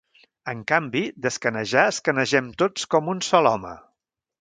[0.53, 3.81] En canvi, d'escanejar escanegem tots com un sol home.